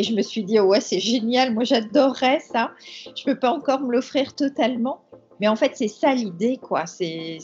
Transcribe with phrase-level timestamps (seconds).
[0.00, 2.70] Et je me suis dit, oh ouais, c'est génial, moi j'adorerais ça.
[3.04, 5.02] Je ne peux pas encore me l'offrir totalement.
[5.40, 6.86] Mais en fait, c'est ça l'idée, quoi.
[6.86, 7.40] C'est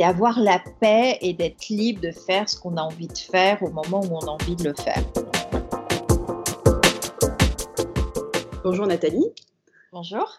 [0.00, 3.70] avoir la paix et d'être libre de faire ce qu'on a envie de faire au
[3.70, 5.02] moment où on a envie de le faire.
[8.62, 9.26] Bonjour Nathalie.
[9.90, 10.38] Bonjour.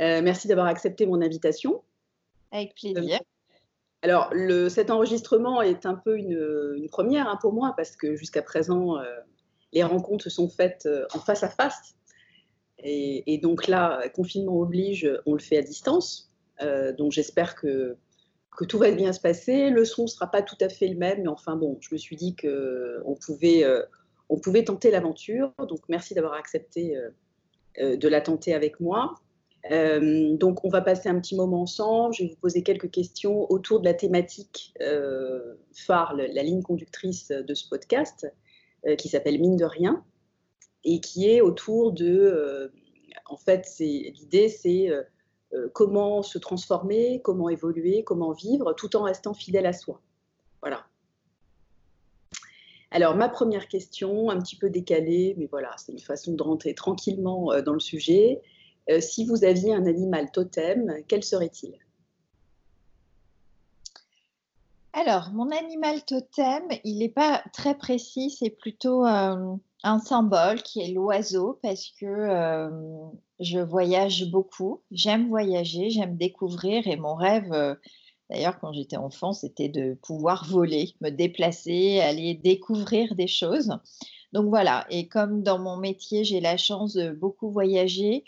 [0.00, 1.82] Euh, merci d'avoir accepté mon invitation.
[2.50, 3.20] Avec plaisir.
[4.00, 8.40] alors, le, cet enregistrement est un peu une, première hein, pour moi parce que jusqu'à
[8.40, 9.04] présent, euh,
[9.74, 11.94] les rencontres sont faites euh, en face à face.
[12.86, 16.30] Et, donc là, confinement oblige, on le fait à distance.
[16.98, 17.96] donc j'espère que,
[18.58, 19.70] que tout va bien se passer.
[19.70, 21.96] Le son ne sera pas tout à fait le même, mais enfin bon, je me
[21.96, 23.64] suis dit qu'on pouvait,
[24.28, 25.54] on pouvait tenter l'aventure.
[25.66, 26.94] Donc merci d'avoir accepté
[27.78, 29.14] de la tenter avec moi.
[29.70, 32.14] Euh, donc, on va passer un petit moment ensemble.
[32.14, 37.28] Je vais vous poser quelques questions autour de la thématique euh, phare, la ligne conductrice
[37.28, 38.34] de ce podcast, euh,
[38.98, 40.04] qui s'appelle Mine de rien,
[40.84, 42.72] et qui est autour de.
[43.26, 44.90] en fait, l'idée, c'est
[45.72, 50.00] comment se transformer, comment évoluer, comment vivre, tout en restant fidèle à soi.
[50.60, 50.84] Voilà.
[52.90, 56.74] Alors, ma première question, un petit peu décalée, mais voilà, c'est une façon de rentrer
[56.74, 58.40] tranquillement dans le sujet.
[58.90, 61.74] Euh, si vous aviez un animal totem, quel serait-il?
[64.94, 70.80] Alors, mon animal totem, il n'est pas très précis, c'est plutôt euh, un symbole qui
[70.80, 72.70] est l'oiseau parce que euh,
[73.40, 77.76] je voyage beaucoup, j'aime voyager, j'aime découvrir et mon rêve,
[78.30, 83.76] d'ailleurs quand j'étais enfant, c'était de pouvoir voler, me déplacer, aller découvrir des choses.
[84.32, 88.24] Donc voilà, et comme dans mon métier, j'ai la chance de beaucoup voyager,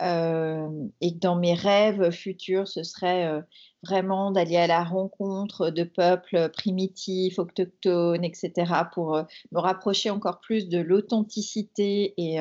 [0.00, 3.42] et que dans mes rêves futurs, ce serait
[3.82, 9.22] vraiment d'aller à la rencontre de peuples primitifs, autochtones, etc., pour
[9.52, 12.38] me rapprocher encore plus de l'authenticité et,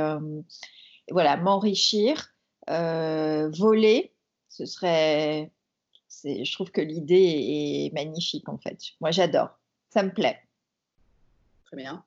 [1.12, 2.34] voilà, m'enrichir.
[2.68, 4.14] voler,
[4.50, 5.52] ce serait.
[6.24, 8.80] Je trouve que l'idée est magnifique en fait.
[9.02, 9.60] Moi, j'adore.
[9.90, 10.40] Ça me plaît.
[11.66, 12.04] Très bien.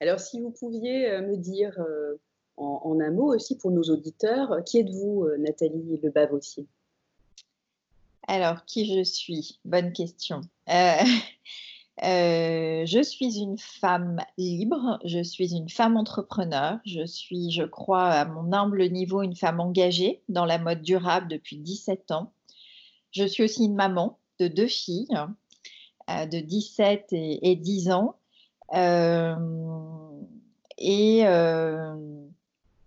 [0.00, 1.76] Alors, si vous pouviez me dire
[2.58, 4.62] en, un mot aussi pour nos auditeurs.
[4.64, 6.66] Qui êtes-vous, euh, Nathalie Lebavossier
[8.26, 9.60] Alors, qui je suis?
[9.64, 10.40] Bonne question.
[10.68, 10.96] Euh,
[12.04, 18.06] euh, je suis une femme libre, je suis une femme entrepreneur, je suis, je crois,
[18.06, 22.32] à mon humble niveau, une femme engagée dans la mode durable depuis 17 ans.
[23.10, 25.08] Je suis aussi une maman de deux filles
[26.08, 28.16] de 17 et, 10 ans.
[30.78, 31.24] et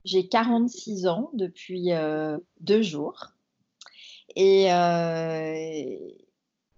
[0.05, 3.27] j'ai 46 ans depuis euh, deux jours.
[4.35, 5.97] Et, euh,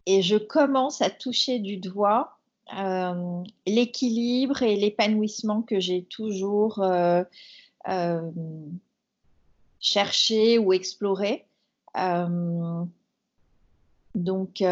[0.06, 2.38] et je commence à toucher du doigt
[2.78, 6.84] euh, l'équilibre et l'épanouissement que j'ai toujours
[9.80, 11.46] cherché ou exploré.
[14.16, 14.64] donc,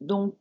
[0.00, 0.34] donc,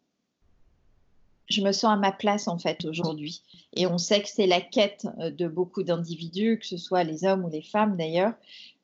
[1.54, 3.44] je me sens à ma place en fait aujourd'hui.
[3.76, 7.26] Et on sait que c'est la quête euh, de beaucoup d'individus, que ce soit les
[7.26, 8.34] hommes ou les femmes d'ailleurs.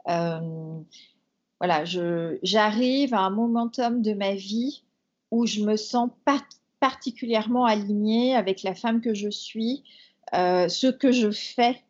[0.07, 0.79] Euh,
[1.59, 4.83] voilà, j'arrive à un momentum de ma vie
[5.31, 6.09] où je me sens
[6.79, 9.83] particulièrement alignée avec la femme que je suis,
[10.33, 11.83] euh, ce que je fais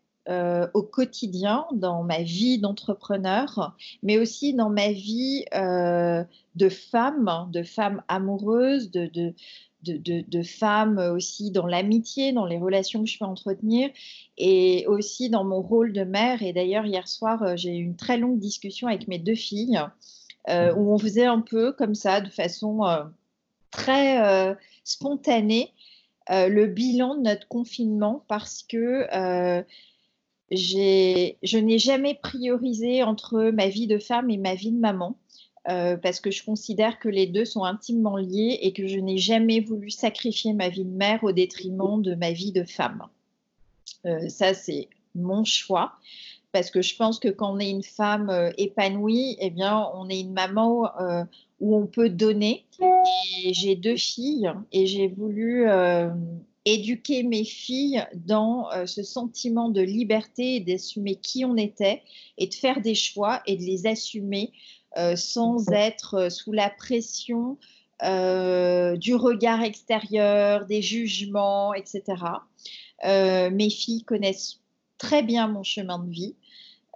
[0.76, 8.04] au quotidien dans ma vie d'entrepreneur, mais aussi dans ma vie de femme, de femme
[8.08, 9.34] amoureuse, de, de,
[9.84, 13.90] de, femmes aussi dans l'amitié, dans les relations que je peux entretenir
[14.38, 16.44] et aussi dans mon rôle de mère.
[16.44, 19.80] Et d'ailleurs, hier soir, euh, j'ai eu une très longue discussion avec mes deux filles
[20.50, 23.04] euh, où on faisait un peu comme ça, de façon euh,
[23.72, 25.72] très spontanée,
[26.30, 29.08] le bilan de notre confinement parce que
[30.52, 35.16] je n'ai jamais priorisé entre ma vie de femme et ma vie de maman.
[35.68, 39.18] Euh, parce que je considère que les deux sont intimement liés et que je n'ai
[39.18, 43.04] jamais voulu sacrifier ma vie de mère au détriment de ma vie de femme.
[44.06, 45.94] Euh, ça, c'est mon choix,
[46.54, 50.08] parce que je pense que quand on est une femme euh, épanouie, eh bien, on
[50.08, 50.90] est une maman
[51.60, 52.66] où on peut donner.
[53.52, 55.68] J'ai deux filles et j'ai voulu
[56.64, 62.02] éduquer mes filles dans ce sentiment de liberté et d'assumer qui on était
[62.38, 64.54] et de faire des choix et de les assumer
[65.16, 67.58] sans être euh, sous la pression
[68.04, 72.04] euh, du regard extérieur, des jugements, etc.
[73.04, 74.60] mes filles connaissent
[74.98, 76.36] très bien mon chemin de vie.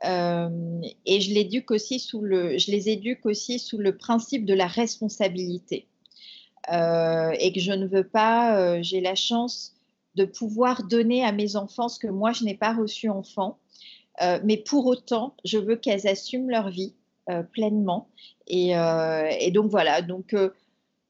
[0.04, 5.88] et je, aussi sous le, je les éduque aussi sous le principe de la responsabilité.
[6.70, 9.74] et que je ne veux pas, j'ai la chance
[10.16, 13.60] de pouvoir donner à mes enfants ce que moi je n'ai pas reçu enfant.
[14.22, 17.03] Euh, mais pour autant, je veux qu'elles assument leur vie euh,
[17.52, 18.08] pleinement.
[18.48, 20.36] Et, et, donc voilà, donc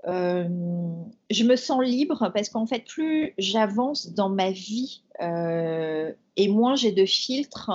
[0.06, 6.92] je me sens libre parce qu'en fait, plus j'avance dans ma vie et moins j'ai
[6.92, 7.72] de filtres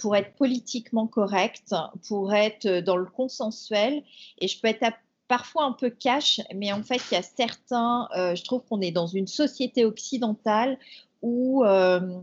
[0.00, 1.74] pour être politiquement correcte,
[2.08, 4.02] pour être dans le consensuel.
[4.38, 4.84] Et je peux être
[5.32, 8.82] parfois un peu cash, mais en fait, il y a certains, euh, je trouve qu'on
[8.82, 10.78] est dans une société occidentale
[11.22, 12.20] où euh,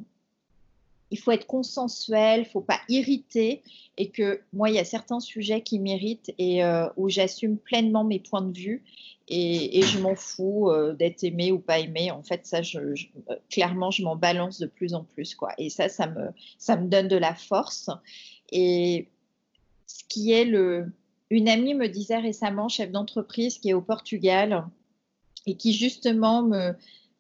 [1.11, 3.61] il faut être consensuel, il faut pas irriter,
[3.97, 8.03] et que moi, il y a certains sujets qui m'irritent et euh, où j'assume pleinement
[8.03, 8.83] mes points de vue,
[9.27, 12.09] et, je m'en fous d'être aimé ou pas aimé.
[12.09, 12.79] En fait, ça, je,
[13.51, 15.51] clairement, je m'en balance de plus en plus, quoi.
[15.59, 17.91] Et ça, ça me, ça me donne de la force.
[18.51, 19.07] Et
[19.85, 20.91] ce qui est le,
[21.29, 24.65] une amie me disait récemment, chef d'entreprise qui est au Portugal,
[25.45, 26.73] et qui justement me,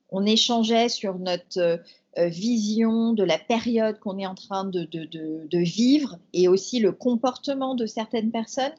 [0.09, 1.77] on échangeait sur notre euh,
[2.17, 7.75] vision de la période qu'on est en train de, de, vivre et aussi le comportement
[7.75, 8.73] de certaines personnes.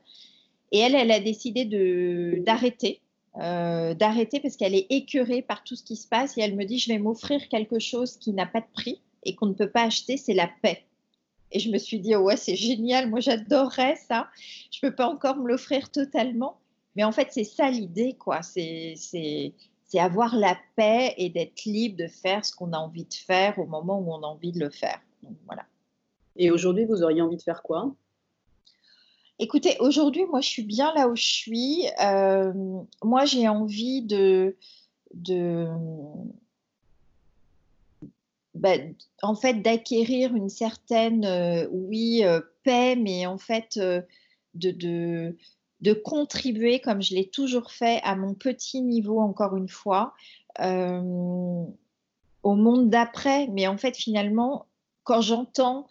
[0.73, 1.65] Et elle, elle a décidé
[2.44, 3.00] d'arrêter,
[3.38, 6.65] euh, d'arrêter parce qu'elle est écœurée par tout ce qui se passe et elle me
[6.65, 9.71] dit, je vais m'offrir quelque chose qui n'a pas de prix et qu'on ne peut
[9.71, 10.85] pas acheter, c'est la paix.
[11.53, 14.29] Et je me suis dit, ouais, c'est génial, moi j'adorerais ça.
[14.71, 16.59] Je ne peux pas encore me l'offrir totalement.
[16.97, 18.43] Mais en fait, c'est ça l'idée, quoi.
[18.43, 18.94] C'est
[19.98, 23.66] avoir la paix et d'être libre de faire ce qu'on a envie de faire au
[23.66, 25.00] moment où on a envie de le faire.
[25.22, 25.64] Donc, voilà.
[26.37, 27.92] Et aujourd'hui, vous auriez envie de faire quoi?
[29.38, 31.87] Écoutez, aujourd'hui, moi, je suis bien là où je suis.
[32.02, 32.52] Euh,
[33.02, 34.54] moi, j'ai envie de,
[35.14, 35.66] de,
[38.54, 38.75] bah,
[39.22, 44.04] en fait, d'acquérir une certaine, euh, oui, euh, paix, mais en fait, de,
[44.70, 45.36] de,
[45.81, 50.15] de, contribuer, comme je l'ai toujours fait, à mon petit niveau, encore une fois,
[50.59, 53.49] au monde d'après.
[53.49, 54.67] Mais en fait, finalement,
[55.05, 55.87] quand j'entends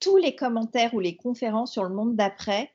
[0.00, 2.70] tous les commentaires ou les conférences sur le monde d'après,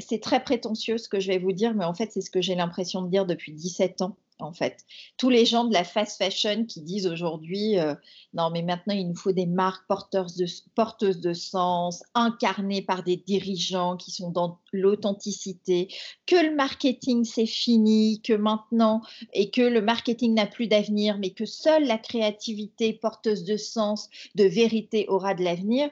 [0.00, 2.40] c'est très prétentieux ce que je vais vous dire, mais en fait, c'est ce que
[2.40, 4.84] j'ai l'impression de dire depuis 17 ans en fait.
[5.16, 7.94] Tous les gens de la fast fashion qui disent aujourd'hui, euh,
[8.32, 13.04] non mais maintenant il nous faut des marques porteuses de, porteuses de sens, incarnées par
[13.04, 15.88] des dirigeants qui sont dans l'authenticité,
[16.26, 19.02] que le marketing c'est fini, que maintenant,
[19.32, 24.08] et que le marketing n'a plus d'avenir, mais que seule la créativité porteuse de sens,
[24.34, 25.90] de vérité aura de l'avenir.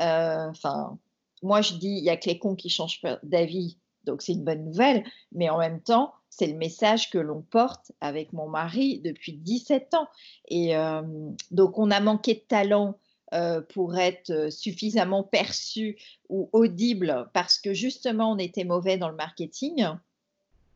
[0.00, 0.98] Euh, enfin,
[1.42, 4.44] moi je dis, il y a que les cons qui changent d'avis, donc c'est une
[4.44, 9.00] bonne nouvelle, mais en même temps, c'est le message que l'on porte avec mon mari
[9.00, 10.08] depuis 17 ans.
[10.48, 11.02] Et euh,
[11.50, 12.98] donc, on a manqué de talent
[13.34, 15.98] euh, pour être euh, suffisamment perçu
[16.30, 19.86] ou audible parce que justement, on était mauvais dans le marketing.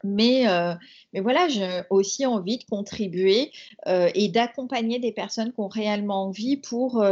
[0.04, 0.44] Mais,
[1.14, 3.50] mais voilà, j'ai aussi envie de contribuer
[3.86, 7.02] et d'accompagner des personnes qui ont réellement envie pour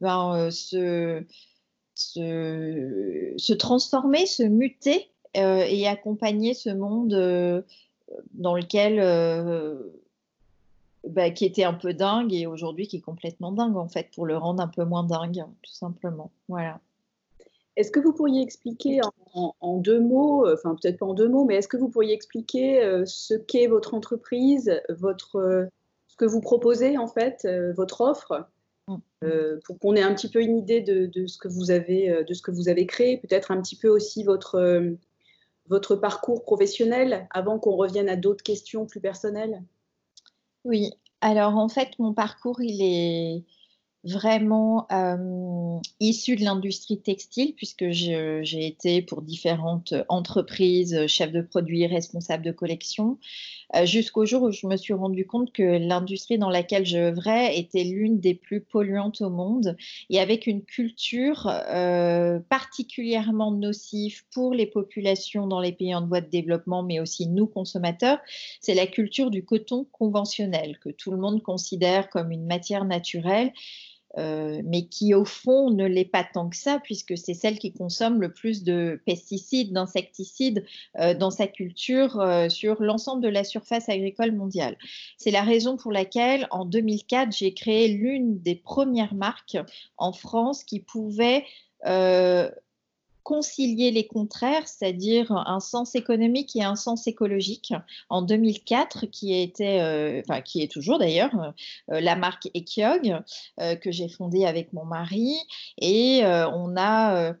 [0.00, 1.24] ben, se,
[1.94, 7.64] se, se, transformer, se muter et accompagner ce monde
[8.34, 9.74] dans lequel euh,
[11.06, 14.26] bah, qui était un peu dingue et aujourd'hui qui est complètement dingue en fait pour
[14.26, 16.80] le rendre un peu moins dingue tout simplement voilà
[17.76, 19.00] est-ce que vous pourriez expliquer
[19.34, 22.12] en, deux mots, euh, enfin peut-être pas en deux mots, mais est-ce que vous pourriez
[22.12, 25.68] expliquer euh, ce qu'est votre entreprise, votre,
[26.08, 27.46] ce que vous proposez en fait,
[27.76, 28.48] votre offre,
[28.88, 28.96] mm.
[29.64, 32.34] pour qu'on ait un petit peu une idée de, de, ce que vous avez, de
[32.34, 34.58] ce que vous avez créé, peut-être un petit peu aussi votre,
[35.68, 39.62] votre parcours professionnel avant qu'on revienne à d'autres questions plus personnelles?
[40.64, 43.44] Oui, alors en fait, mon parcours, il est
[44.04, 51.86] vraiment euh, issu de l'industrie textile, puisque j'ai été pour différentes entreprises, chef de produit,
[51.86, 53.18] responsable de collection,
[53.74, 57.58] euh, jusqu'au jour où je me suis rendu compte que l'industrie dans laquelle je œuvrais
[57.58, 59.76] était l'une des plus polluantes au monde
[60.08, 66.20] et avec une culture euh, particulièrement nocive pour les populations dans les pays en voie
[66.20, 68.18] de développement, mais aussi nous consommateurs,
[68.60, 73.52] c'est la culture du coton conventionnel que tout le monde considère comme une matière naturelle
[74.16, 77.72] euh, mais qui au fond ne l'est pas tant que ça, puisque c'est celle qui
[77.72, 80.64] consomme le plus de pesticides, d'insecticides
[80.98, 84.78] euh, dans sa culture euh, sur l'ensemble de la surface agricole mondiale.
[85.18, 89.58] C'est la raison pour laquelle, en 2004, j'ai créé l'une des premières marques
[89.98, 91.44] en France qui pouvait
[93.28, 97.74] concilier les contraires, c'est-à-dire un sens économique et un sens écologique.
[98.08, 101.52] En 2004, qui était, euh, enfin qui est toujours d'ailleurs,
[101.90, 103.20] euh, la marque Ekiog
[103.60, 105.36] euh, que j'ai fondée avec mon mari,
[105.76, 107.34] et on a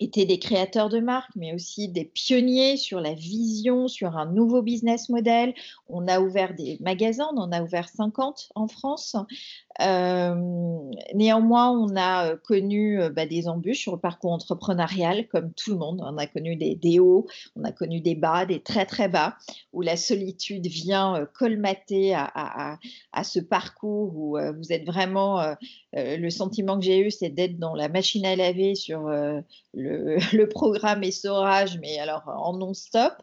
[0.00, 4.62] été des créateurs de marques, mais aussi des pionniers sur la vision, sur un nouveau
[4.62, 5.54] business model.
[5.88, 9.16] On a ouvert des magasins, on en a ouvert 50 en France.
[9.80, 16.00] Néanmoins, on a connu bah, des embûches sur le parcours entrepreneurial, comme tout le monde.
[16.02, 17.26] On a connu des, hauts,
[17.56, 19.36] on a connu des bas, des très très bas,
[19.72, 22.78] où la solitude vient colmater à,
[23.24, 25.54] ce parcours où vous êtes vraiment.
[25.92, 29.42] le sentiment que j'ai eu, c'est d'être dans la machine à laver sur le,
[30.36, 33.14] le, programme Essorage, mais alors en non-stop.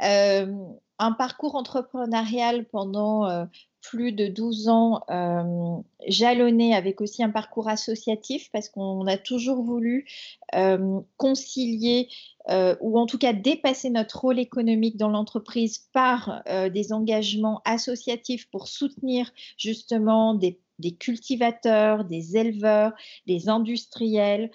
[0.00, 3.48] Un parcours entrepreneurial pendant
[3.80, 5.76] plus de 12 ans euh,
[6.06, 10.06] jalonné avec aussi un parcours associatif parce qu'on a toujours voulu
[10.54, 12.08] euh, concilier
[12.50, 18.50] euh, ou en tout cas dépasser notre rôle économique dans l'entreprise par des engagements associatifs
[18.50, 22.92] pour soutenir justement des, des cultivateurs, des éleveurs,
[23.26, 24.50] des industriels,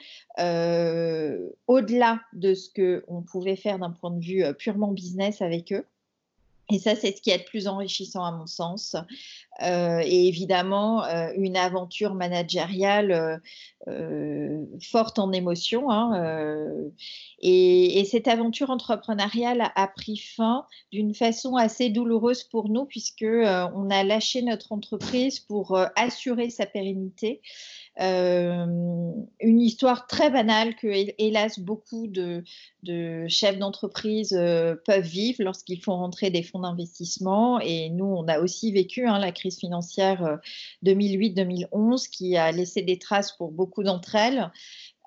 [1.67, 5.85] au-delà de ce qu'on pouvait faire d'un point de vue purement business avec eux.
[6.73, 8.95] Et ça, c'est ce qui est le plus enrichissant à mon sens.
[9.61, 13.39] Euh, et évidemment, euh, une aventure managériale
[13.87, 15.91] euh, forte en émotions.
[15.91, 16.49] Hein,
[17.39, 23.23] et, et, cette aventure entrepreneuriale a, pris fin d'une façon assez douloureuse pour nous, puisque
[23.23, 27.41] on a lâché notre entreprise pour assurer sa pérennité.
[28.01, 30.87] Euh, une histoire très banale que,
[31.19, 32.43] hélas, beaucoup de,
[33.27, 37.59] chefs d'entreprise euh, peuvent vivre lorsqu'ils font rentrer des fonds d'investissement.
[37.59, 40.39] Et nous, on a aussi vécu hein, la crise financière
[40.83, 44.51] 2008-2011 euh, qui a laissé des traces pour beaucoup d'entre elles.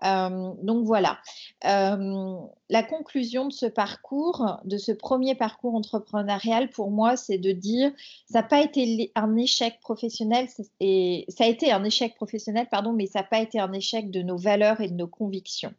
[0.05, 1.19] Euh, donc voilà.
[1.65, 2.37] Euh,
[2.69, 7.93] la conclusion de ce parcours, de ce premier parcours entrepreneurial, pour moi, c'est de dire,
[8.31, 13.07] ça n'a pas été un échec professionnel, ça a été un échec professionnel, pardon, mais
[13.07, 15.73] ça n'a pas été un échec de nos valeurs et de nos convictions.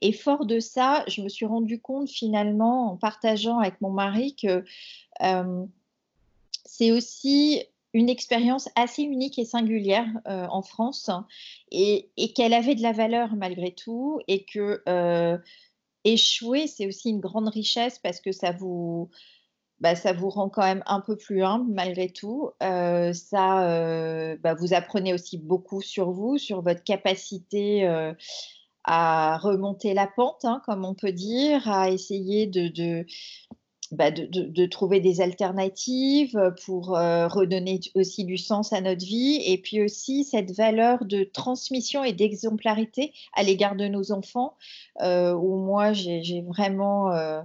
[0.00, 4.36] Et fort de ça, je me suis rendu compte finalement, en partageant avec mon mari,
[4.36, 4.64] que
[5.22, 5.64] euh,
[6.64, 11.10] c'est aussi une expérience assez unique et singulière euh, en France
[11.70, 15.38] et, qu'elle avait de la valeur malgré tout et que euh,
[16.04, 19.10] échouer, c'est aussi une grande richesse parce que ça vous,
[19.80, 22.50] bah, ça vous rend quand même un peu plus humble malgré tout.
[22.62, 27.86] Euh, ça, bah, vous apprenez aussi beaucoup sur vous, sur votre capacité
[28.84, 33.04] à remonter la pente, hein, comme on peut dire, à essayer de,
[33.90, 39.56] bah, de, trouver des alternatives pour euh, redonner aussi du sens à notre vie et
[39.56, 44.56] puis aussi cette valeur de transmission et d'exemplarité à l'égard de nos enfants
[45.00, 47.40] euh, où moi j'ai vraiment euh,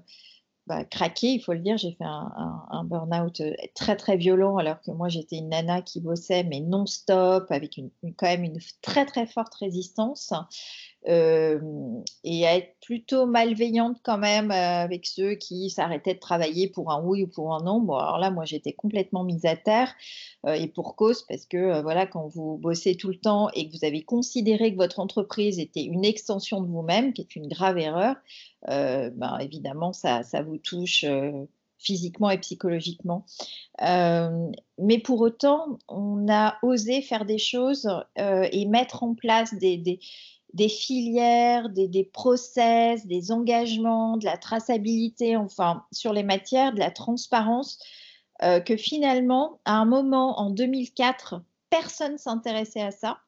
[0.68, 3.42] bah, craqué, il faut le dire, j'ai fait un, burn-out
[3.74, 7.80] très très violent alors que moi j'étais une nana qui bossait mais non-stop avec
[8.18, 10.34] quand même une très très forte résistance
[11.06, 17.02] et à être plutôt malveillante quand même avec ceux qui s'arrêtaient de travailler pour un
[17.04, 17.80] oui ou pour un non.
[17.82, 19.94] Bon, alors là, moi, j'étais complètement mise à terre
[20.48, 23.86] et pour cause parce que voilà, quand vous bossez tout le temps et que vous
[23.86, 28.16] avez considéré que votre entreprise était une extension de vous-même, qui est une grave erreur,
[28.68, 31.06] ben, évidemment, ça, ça vous touche
[31.84, 33.26] physiquement et psychologiquement.
[33.82, 40.00] mais pour autant, on a osé faire des choses et mettre en place des,
[40.54, 46.92] des filières, des, process, des engagements, de la traçabilité, enfin sur les matières, de la
[46.92, 47.80] transparence,
[48.44, 53.20] euh, que finalement, à un moment en 2004, personne s'intéressait à ça.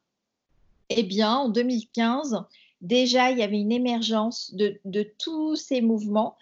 [0.88, 2.44] Eh bien, en 2015,
[2.80, 4.78] déjà, il y avait une émergence de,
[5.18, 6.36] tous ces mouvements.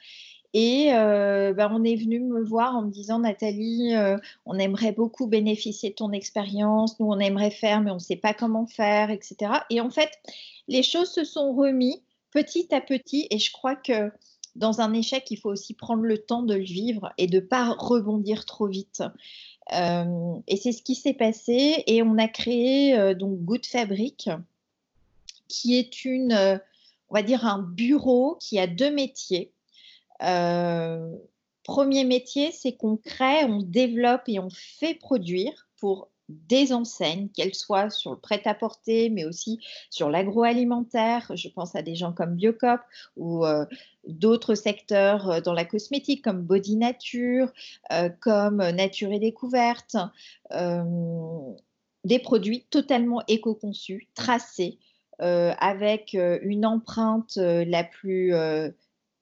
[0.54, 4.92] Et euh, ben, on est venu me voir en me disant, Nathalie, euh, on aimerait
[4.92, 8.66] beaucoup bénéficier de ton expérience, nous, on aimerait faire, mais on ne sait pas comment
[8.66, 9.50] faire, etc.
[9.68, 10.10] Et en fait,
[10.68, 14.12] les choses se sont remises petit à petit et je crois que
[14.54, 17.44] dans un échec, il faut aussi prendre le temps de le vivre et de ne
[17.44, 19.02] pas rebondir trop vite.
[19.74, 24.30] Euh, et c'est ce qui s'est passé et on a créé donc Good Fabric
[25.48, 26.60] qui est une,
[27.08, 29.53] on va dire un bureau qui a deux métiers.
[31.64, 37.54] Premier métier, c'est qu'on crée, on développe et on fait produire pour des enseignes, qu'elles
[37.54, 41.30] soient sur le prêt-à-porter, mais aussi sur l'agroalimentaire.
[41.34, 42.80] Je pense à des gens comme Biocop
[43.16, 43.66] ou euh,
[44.06, 47.52] d'autres secteurs euh, dans la cosmétique comme Body Nature,
[47.92, 49.96] euh, comme Nature et Découverte.
[52.04, 54.78] des produits totalement éco-conçus, tracés,
[55.18, 58.34] avec une empreinte la plus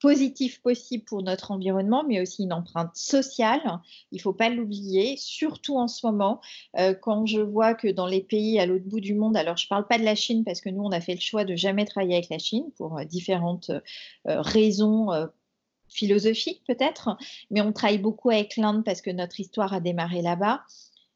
[0.03, 3.81] positive possible pour notre environnement, mais aussi une empreinte sociale.
[4.11, 6.41] Il ne faut pas l'oublier, surtout en ce moment,
[6.79, 9.67] euh, quand je vois que dans les pays à l'autre bout du monde, alors je
[9.67, 11.55] ne parle pas de la Chine parce que nous, on a fait le choix de
[11.55, 13.81] jamais travailler avec la Chine pour euh, différentes euh,
[14.43, 15.09] raisons
[15.89, 17.17] philosophiques peut-être,
[17.51, 20.65] mais on travaille beaucoup avec l'Inde parce que notre histoire a démarré là-bas.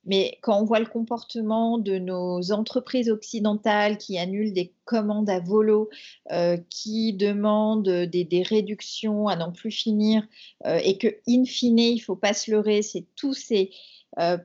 [0.07, 5.41] Mais quand on voit le comportement de nos entreprises occidentales qui annulent des commandes à
[5.41, 5.91] volo,
[6.31, 10.27] euh, qui demandent des, réductions à n'en plus finir,
[10.65, 13.71] euh, et que, in fine, il ne faut pas se leurrer, c'est tous ces
[14.19, 14.39] euh,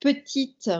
[0.00, 0.70] petites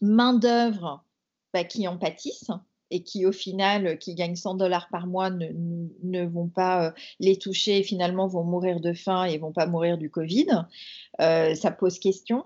[0.00, 1.04] main-d'œuvre
[1.52, 2.50] bah, qui en pâtissent
[2.90, 7.78] et qui au final, qui gagnent 100 dollars par mois, ne, vont pas les toucher
[7.78, 10.64] et finalement vont mourir de faim et vont pas mourir du Covid.
[11.18, 12.44] ça pose question.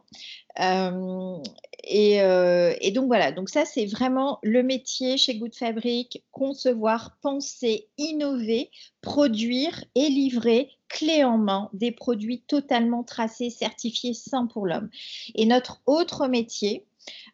[1.85, 7.89] Et, et, donc voilà, donc ça c'est vraiment le métier chez Good Fabric, concevoir, penser,
[7.99, 8.71] innover,
[9.01, 14.91] produire et livrer clé en main des produits totalement tracés, certifiés, sains pour l'homme.
[15.35, 16.85] Et notre autre métier,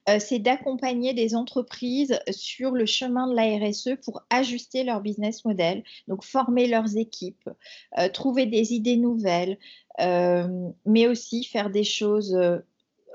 [0.08, 5.44] euh, c'est d'accompagner des entreprises sur le chemin de la RSE pour ajuster leur business
[5.44, 7.50] model, donc former leurs équipes,
[7.98, 9.58] euh, trouver des idées nouvelles,
[10.00, 12.36] euh, mais aussi faire des choses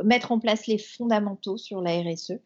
[0.03, 2.39] mettre en place les fondamentaux sur la RSE.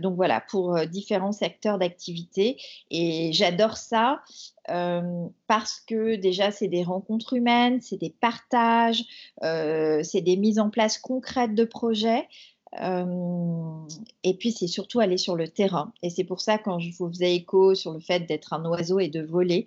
[0.00, 2.56] donc voilà, pour différents secteurs d'activité.
[2.90, 4.22] Et j'adore ça
[4.66, 9.04] parce que déjà, c'est des rencontres humaines, c'est des partages,
[9.42, 12.26] c'est des mises en place concrètes de projets
[12.72, 15.92] et puis, c'est surtout aller sur le terrain.
[16.02, 19.00] Et c'est pour ça, quand je vous faisais écho sur le fait d'être un oiseau
[19.00, 19.66] et de voler,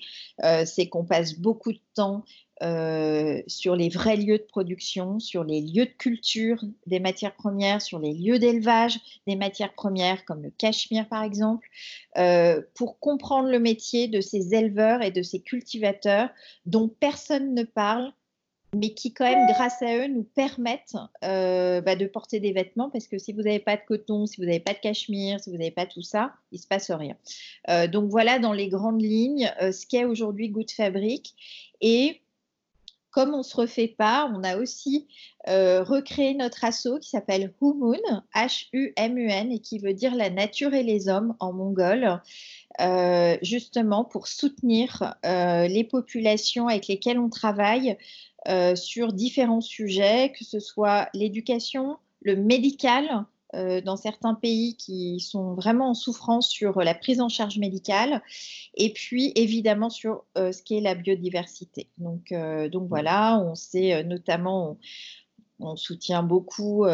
[0.66, 2.24] c'est qu'on passe beaucoup de temps
[3.48, 8.00] sur les vrais lieux de production, sur les lieux de culture des matières premières, sur
[8.00, 11.68] les lieux d'élevage des matières premières, comme le cachemire par exemple,
[12.74, 16.30] pour comprendre le métier de ces éleveurs et de ces cultivateurs
[16.66, 18.14] dont personne ne parle
[18.74, 22.90] mais qui quand même, grâce à eux, nous permettent euh, bah, de porter des vêtements
[22.90, 25.50] parce que si vous n'avez pas de coton, si vous n'avez pas de cachemire, si
[25.50, 27.16] vous n'avez pas tout ça, il ne se passe rien.
[27.70, 31.36] Euh, donc voilà dans les grandes lignes euh, ce qu'est aujourd'hui Good Fabric.
[31.82, 32.22] Et
[33.12, 35.08] comme on ne se refait pas, on a aussi
[35.46, 41.10] recréé notre assaut qui s'appelle Humun, H-U-M-U-N, et qui veut dire la nature et les
[41.10, 42.22] hommes en mongol.
[43.42, 47.98] Justement pour soutenir les populations avec lesquelles on travaille
[48.50, 55.22] euh, sur différents sujets, que ce soit l'éducation, le médical, euh, dans certains pays qui
[55.22, 58.22] sont vraiment en souffrance sur la prise en charge médicale,
[58.76, 61.88] et puis évidemment sur euh, ce qui est la biodiversité.
[62.00, 62.34] Donc,
[62.70, 64.78] donc voilà, on sait notamment,
[65.60, 66.86] on soutient beaucoup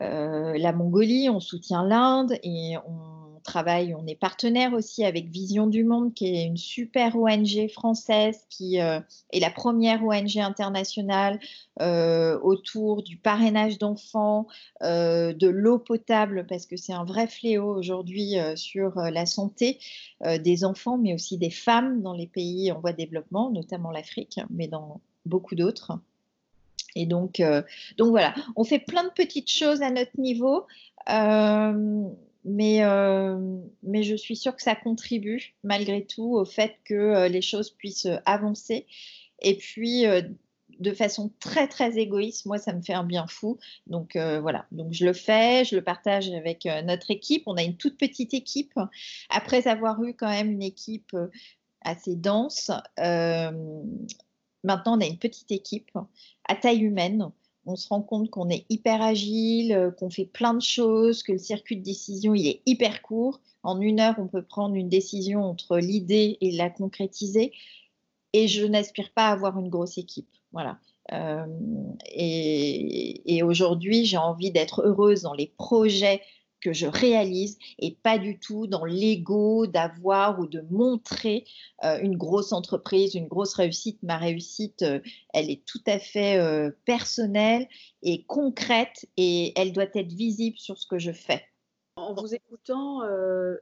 [0.00, 5.84] la Mongolie, on soutient l'Inde et on travaille, on est partenaire aussi avec Vision du
[5.84, 9.00] Monde, qui est une super ONG française qui euh,
[9.32, 11.40] est la première ONG internationale
[11.80, 14.46] euh, autour du parrainage d'enfants,
[14.82, 19.78] euh, de l'eau potable, parce que c'est un vrai fléau aujourd'hui sur la santé
[20.22, 24.40] des enfants, mais aussi des femmes dans les pays en voie de développement, notamment l'Afrique,
[24.50, 25.92] mais dans beaucoup d'autres.
[26.96, 27.40] Et donc,
[27.96, 30.66] donc voilà, on fait plein de petites choses à notre niveau
[32.44, 37.28] mais, euh, mais je suis sûre que ça contribue malgré tout au fait que euh,
[37.28, 38.86] les choses puissent euh, avancer.
[39.42, 40.04] Et puis,
[40.80, 43.58] de façon très très égoïste, moi ça me fait un bien fou.
[43.86, 47.44] Donc voilà, donc je le fais, je le partage avec notre équipe.
[47.46, 48.78] On a une toute petite équipe.
[49.30, 51.16] Après avoir eu quand même une équipe
[51.80, 55.92] assez dense, maintenant on a une petite équipe
[56.46, 57.30] à taille humaine
[57.66, 61.32] on se rend compte qu'on est hyper agile, euh, qu'on fait plein de choses, que
[61.32, 63.40] le circuit de décision il est hyper court.
[63.62, 67.52] En une heure, on peut prendre une décision entre l'idée et la concrétiser.
[68.32, 70.30] Et je n'aspire pas à avoir une grosse équipe.
[70.52, 70.78] Voilà.
[71.12, 71.46] Euh,
[72.06, 76.22] et aujourd'hui, j'ai envie d'être heureuse dans les projets
[76.60, 81.44] que je réalise et pas du tout dans l'ego d'avoir ou de montrer
[81.84, 84.02] euh, une grosse entreprise, une grosse réussite.
[84.02, 85.00] Ma réussite, euh,
[85.32, 87.66] elle est tout à fait euh, personnelle
[88.02, 91.42] et concrète et elle doit être visible sur ce que je fais.
[91.96, 93.00] En vous écoutant,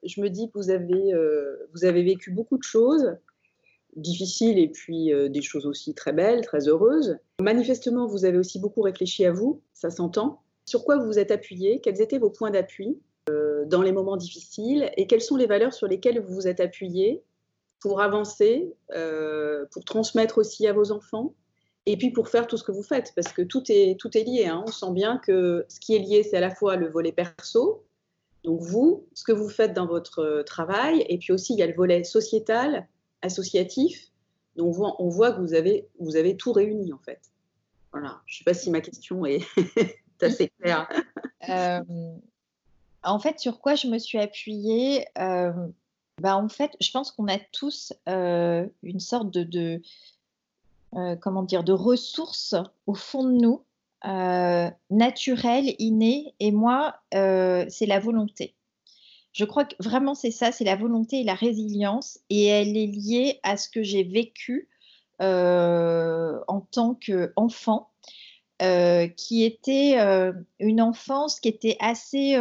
[0.05, 1.13] je me dis que vous avez,
[1.75, 3.17] vous avez vécu beaucoup de choses
[3.97, 7.19] difficiles et puis des choses aussi très belles, très heureuses.
[7.41, 10.43] Manifestement, vous avez aussi beaucoup réfléchi à vous, ça s'entend.
[10.69, 11.81] Sur quoi vous vous êtes appuyé?
[11.81, 13.01] Quels étaient vos points d'appui
[13.31, 14.91] euh, dans les moments difficiles?
[14.99, 17.23] Et quelles sont les valeurs sur lesquelles vous vous êtes appuyé
[17.81, 21.35] pour avancer, euh, pour transmettre aussi à vos enfants?
[21.87, 24.25] Et puis pour faire tout ce que vous faites, parce que tout est, tout est
[24.25, 24.45] lié.
[24.45, 24.63] Hein.
[24.67, 27.83] On sent bien que ce qui est lié, c'est à la fois le volet perso,
[28.45, 31.67] donc vous, ce que vous faites dans votre travail, et puis aussi il y a
[31.67, 32.87] le volet sociétal,
[33.23, 34.11] associatif,
[34.59, 37.21] on voit, on voit que vous avez, vous avez tout réuni en fait.
[37.91, 38.21] Voilà.
[38.27, 39.41] Je ne sais pas si ma question est
[40.23, 40.89] assez claire.
[41.49, 41.83] Euh,
[43.03, 45.53] en fait, sur quoi je me suis appuyée euh,
[46.21, 49.81] bah, En fait, je pense qu'on a tous euh, une sorte de,
[51.21, 52.55] comment dire, de ressources
[52.87, 53.65] au fond de nous,
[54.91, 56.35] naturelles, innées.
[56.41, 58.55] Et moi, c'est la volonté.
[59.33, 62.87] Je crois que vraiment c'est ça, c'est la volonté et la résilience, et elle est
[62.87, 64.69] liée à ce que j'ai vécu
[65.21, 67.91] en tant qu'enfant,
[68.59, 69.99] qui était
[70.59, 72.37] une enfance qui était assez,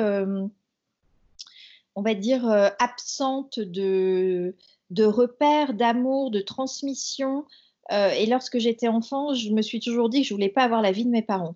[1.95, 2.47] on va dire,
[2.79, 4.55] absente de,
[4.89, 7.45] de repères, d'amour, de transmission.
[7.91, 10.91] et lorsque j'étais enfant, je me suis toujours dit que je voulais pas avoir la
[10.91, 11.55] vie de mes parents.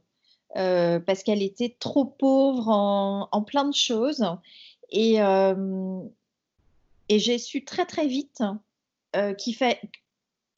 [0.54, 4.26] parce qu'elle était trop pauvre en, en, plein de choses.
[4.90, 5.18] Et,
[7.10, 8.44] et j'ai su très très vite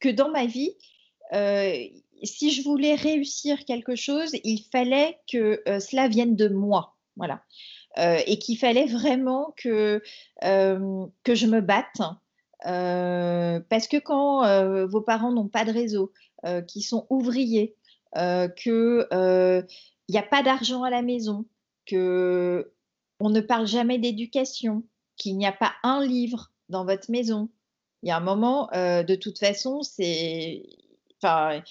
[0.00, 0.76] que dans ma vie,
[2.22, 6.94] si je voulais réussir quelque chose, il fallait que cela vienne de moi.
[7.16, 7.42] Voilà.
[8.26, 10.02] et qu'il fallait vraiment que,
[10.42, 12.00] que je me batte.
[12.60, 16.12] parce que quand vos parents n'ont pas de réseau,
[16.66, 17.76] qui sont ouvriers,
[18.56, 19.06] qu'il
[20.08, 21.46] n'y a pas d'argent à la maison,
[21.86, 22.72] que
[23.20, 24.82] on ne parle jamais d'éducation,
[25.16, 27.48] qu'il n'y a pas un livre dans votre maison.
[28.02, 30.66] Il y a un moment, euh, de toute façon, c'est,
[31.22, 31.62] enfin,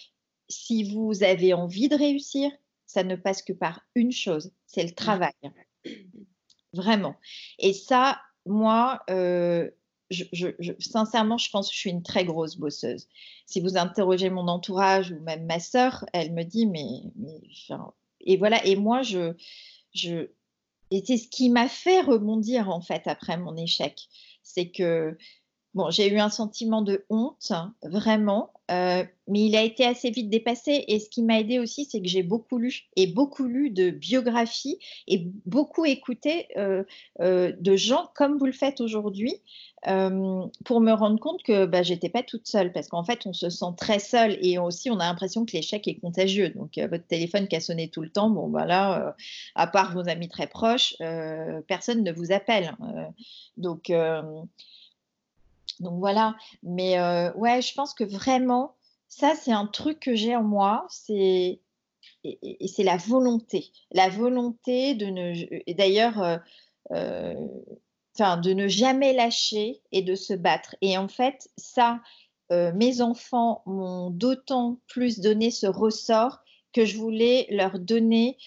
[0.54, 2.52] si vous avez envie de réussir,
[2.86, 5.34] ça ne passe que par une chose, c'est le travail.
[6.74, 7.16] Vraiment.
[7.60, 9.70] Et ça, moi, euh,
[10.80, 13.08] sincèrement, je pense que je suis une très grosse bosseuse.
[13.46, 17.04] Si vous interrogez mon entourage ou même ma sœur, elle me dit, mais,
[18.22, 18.66] et voilà.
[18.66, 19.34] Et moi, je,
[19.94, 20.30] je,
[20.92, 24.08] et c'est ce qui m'a fait rebondir en fait après mon échec.
[24.44, 25.18] C'est que
[25.74, 27.52] bon, j'ai eu un sentiment de honte,
[27.84, 30.86] vraiment, euh, mais il a été assez vite dépassé.
[30.88, 33.90] Et ce qui m'a aidé aussi, c'est que j'ai beaucoup lu et beaucoup lu de
[33.90, 36.84] biographies et beaucoup écouté euh,
[37.22, 39.34] euh, de gens comme vous le faites aujourd'hui
[40.64, 43.50] pour me rendre compte que bah, j'étais pas toute seule parce qu'en fait on se
[43.50, 47.50] sent très seul et aussi on a l'impression que l'échec est contagieux donc votre téléphone
[47.50, 49.14] qui a sonné tout le temps bon voilà
[49.56, 50.96] à part vos amis très proches
[51.68, 52.78] personne ne vous appelle
[53.58, 53.92] donc
[55.84, 57.00] donc voilà, mais
[57.36, 58.76] ouais, je pense que vraiment,
[59.08, 61.62] ça, c'est un truc que j'ai en moi, c'est
[62.24, 66.42] et, c'est la volonté, la volonté de ne, d'ailleurs,
[66.90, 70.76] enfin, de ne jamais lâcher et de se battre.
[70.82, 72.02] Et en fait, ça,
[72.50, 76.40] mes enfants m'ont d'autant plus donné ce ressort
[76.72, 78.38] que je voulais leur donner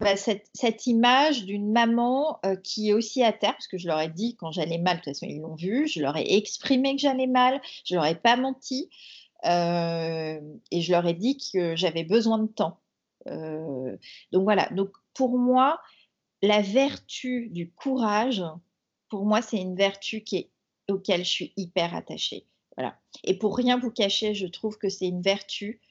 [0.00, 4.00] bah, cette, image d'une maman euh, qui est aussi à terre, parce que je leur
[4.00, 6.96] ai dit quand j'allais mal, de toute façon ils l'ont vu, je leur ai exprimé
[6.96, 8.88] que j'allais mal, je leur ai pas menti,
[9.44, 12.80] euh, et je leur ai dit que j'avais besoin de temps.
[13.26, 13.96] Euh,
[14.32, 15.80] donc voilà, donc pour moi,
[16.40, 18.42] la vertu du courage,
[19.10, 20.24] pour moi, c'est une vertu
[20.88, 22.46] auquel je suis hyper attachée.
[22.76, 22.96] Voilà.
[23.24, 25.82] Et pour rien vous cacher, je trouve que c'est une vertu,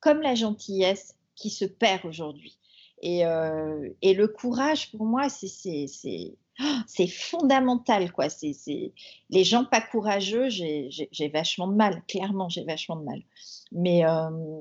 [0.00, 2.58] comme la gentillesse, qui se perd aujourd'hui.
[3.02, 5.86] Euh, et, le courage, pour moi, c'est
[6.60, 8.12] oh, fondamental.
[8.12, 8.28] Quoi.
[8.28, 8.92] C'est
[9.30, 12.02] Les gens pas courageux, j'ai vachement de mal.
[12.08, 13.22] Clairement, j'ai vachement de mal.
[13.72, 14.60] Mais euh,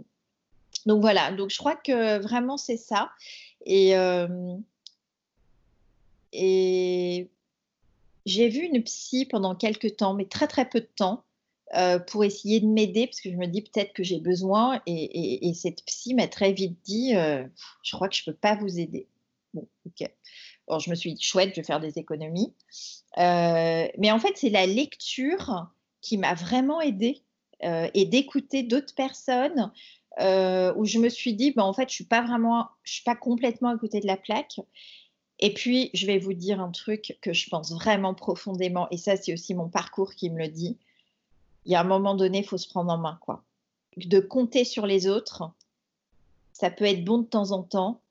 [0.85, 3.11] donc voilà, donc je crois que vraiment c'est ça.
[3.65, 4.57] Et, euh,
[6.33, 7.29] et
[8.25, 11.23] j'ai vu une psy pendant quelques temps, mais très très peu de temps.
[11.75, 14.81] Euh, pour essayer de m'aider parce que je me dis peut-être que j'ai besoin.
[14.85, 17.45] Et, cette psy m'a très vite dit euh,
[17.83, 19.07] Je crois que je ne peux pas vous aider.
[19.53, 20.07] Bon, ok.
[20.67, 22.53] Alors, je me suis dit chouette, je vais faire des économies.
[23.17, 25.67] Euh, mais en fait, c'est la lecture
[26.01, 27.23] qui m'a vraiment aidée
[27.93, 29.71] et d'écouter d'autres personnes
[30.19, 33.03] où je me suis dit bah, en fait, je ne suis pas vraiment, je suis
[33.03, 34.59] pas complètement à côté de la plaque.
[35.39, 39.15] Et puis, je vais vous dire un truc que je pense vraiment profondément, et ça,
[39.15, 40.77] c'est aussi mon parcours qui me le dit
[41.65, 43.17] il y a un moment donné, il faut se prendre en main.
[43.21, 43.43] quoi.
[43.97, 45.51] De compter sur les autres,
[46.51, 48.01] ça peut être bon de temps en temps,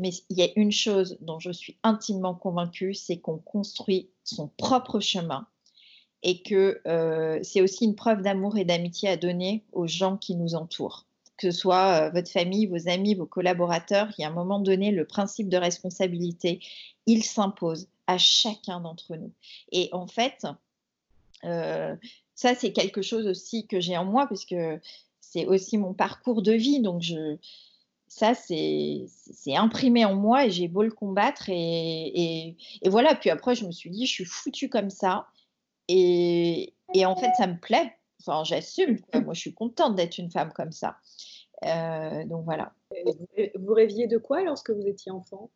[0.00, 4.48] mais il y a une chose dont je suis intimement convaincue, c'est qu'on construit son
[4.56, 5.46] propre chemin
[6.22, 10.34] et que euh, c'est aussi une preuve d'amour et d'amitié à donner aux gens qui
[10.34, 11.04] nous entourent.
[11.36, 14.58] Que ce soit euh, votre famille, vos amis, vos collaborateurs, il y a un moment
[14.58, 16.60] donné, le principe de responsabilité,
[17.06, 19.32] il s'impose à chacun d'entre nous.
[19.70, 20.46] Et en fait,
[21.44, 21.94] euh,
[22.34, 24.80] ça, c'est quelque chose aussi que j'ai en moi, parce que
[25.20, 26.80] c'est aussi mon parcours de vie.
[26.80, 27.36] Donc, je,
[28.08, 29.06] ça, c'est
[29.56, 31.44] imprimé en moi et j'ai beau le combattre.
[31.48, 35.26] Et, voilà, puis après, je me suis dit, je suis foutue comme ça.
[35.88, 37.96] Et, en fait, ça me plaît.
[38.20, 38.98] enfin, j'assume.
[39.14, 40.96] Moi, je suis contente d'être une femme comme ça.
[41.64, 42.72] Euh, donc voilà.
[43.54, 45.50] Vous rêviez de quoi lorsque vous étiez enfant?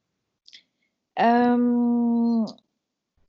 [1.21, 2.47] Euh,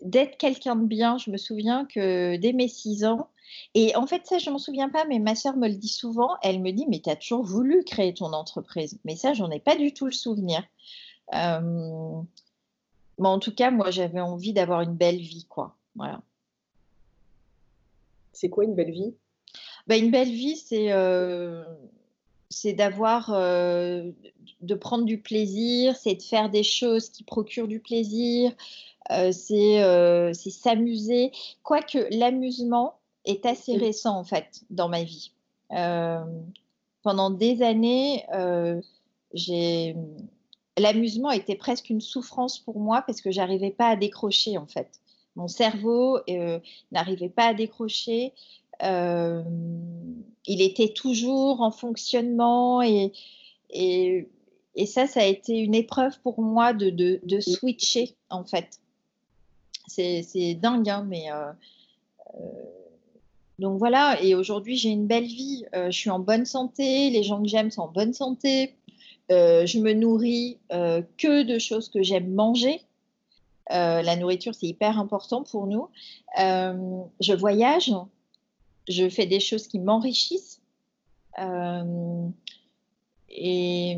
[0.02, 1.18] D'être quelqu'un de bien.
[1.18, 3.30] Je me souviens que dès mes 6 ans,
[3.74, 5.88] et en fait, ça, je ne m'en souviens pas, mais ma soeur me le dit
[5.88, 6.38] souvent.
[6.42, 9.00] Elle me dit, mais tu as toujours voulu créer ton entreprise.
[9.06, 10.64] Mais ça, j'en ai pas du tout le souvenir.
[11.34, 12.22] Euh,
[13.18, 15.76] mais en tout cas, moi, j'avais envie d'avoir une belle vie, quoi.
[15.96, 16.22] Voilà.
[18.34, 19.14] C'est quoi une belle vie?
[19.88, 21.64] Bah, Une belle vie, c'est euh,
[22.50, 24.12] c'est d'avoir, euh,
[24.62, 28.54] de prendre du plaisir, c'est de faire des choses qui procurent du plaisir,
[29.10, 31.32] c'est s'amuser.
[31.64, 32.96] Quoique l'amusement
[33.26, 35.32] est assez récent en fait dans ma vie.
[37.04, 38.26] pendant des années,
[39.34, 39.96] j'ai
[40.80, 45.00] l'amusement était presque une souffrance pour moi parce que j'arrivais pas à décrocher en fait.
[45.36, 46.60] Mon cerveau euh,
[46.92, 48.34] n'arrivait pas à décrocher.
[48.82, 49.44] Euh,
[50.46, 53.12] il était toujours en fonctionnement et,
[53.70, 54.28] et,
[54.86, 58.80] ça, ça a été une épreuve pour moi de, de, switcher en fait.
[59.90, 61.52] C'est dingue, hein, mais euh,
[63.60, 64.22] donc voilà.
[64.24, 65.66] Et aujourd'hui, j'ai une belle vie.
[65.74, 67.10] je suis en bonne santé.
[67.10, 68.76] Les gens que j'aime sont en bonne santé.
[69.32, 72.82] Euh, je me nourris euh, que de choses que j'aime manger.
[73.72, 75.88] Euh, la nourriture, c'est hyper important pour nous.
[76.36, 77.94] je voyage,
[78.88, 80.62] je fais des choses qui m'enrichissent.
[83.30, 83.98] Et,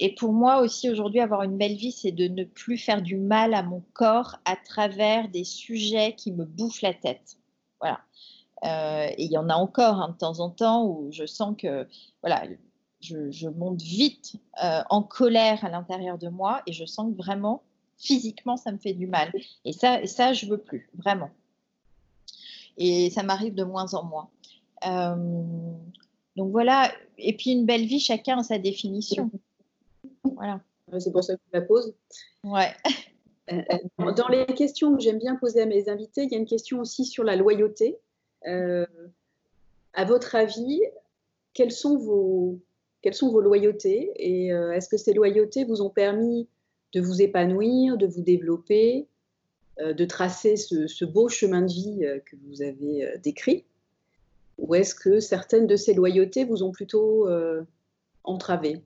[0.00, 3.16] et, pour moi aussi, aujourd'hui, avoir une belle vie, c'est de ne plus faire du
[3.16, 7.36] mal à mon corps à travers des sujets qui me bouffent la tête.
[7.80, 8.00] Voilà.
[9.16, 11.86] et il y en a encore hein, de temps en temps où je sens que
[12.22, 12.42] voilà,
[13.00, 17.62] je, monte vite euh, en colère à l'intérieur de moi et je sens que vraiment,
[17.96, 19.32] physiquement, ça me fait du mal.
[19.64, 21.30] Et ça, et ça je veux plus, vraiment.
[22.76, 24.28] Et ça m'arrive de moins en moins.
[24.86, 25.16] Euh,
[26.36, 26.90] donc voilà.
[27.18, 29.30] Et puis une belle vie, chacun a sa définition.
[30.40, 30.60] Voilà.
[30.98, 31.94] C'est pour ça que je la pose.
[32.44, 32.74] Ouais.
[33.52, 36.46] Euh, dans les questions que j'aime bien poser à mes invités, il y a une
[36.46, 37.98] question aussi sur la loyauté.
[38.44, 40.80] à votre avis,
[41.52, 42.60] quels sont vos,
[43.02, 46.48] quelles sont vos loyautés et euh, est-ce que ces loyautés vous ont permis
[46.92, 49.06] de vous épanouir, de vous développer,
[49.80, 53.64] euh, de tracer ce, beau chemin de vie euh, que vous avez décrit?
[54.58, 57.26] Ou est-ce que certaines de ces loyautés vous ont plutôt
[58.24, 58.82] entravé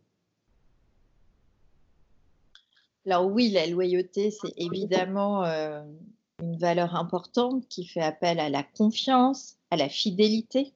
[3.06, 9.56] Alors oui, la loyauté, c'est évidemment une valeur importante qui fait appel à la confiance,
[9.70, 10.72] à la fidélité.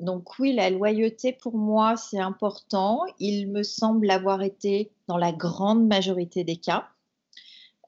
[0.00, 3.02] Donc oui, la loyauté pour moi, c'est important.
[3.18, 6.88] Il me semble avoir été dans la grande majorité des cas.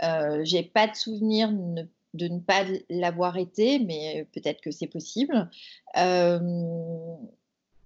[0.03, 5.49] Euh, J'ai pas de souvenir de ne pas l'avoir été, mais peut-être que c'est possible.
[5.97, 7.17] Euh,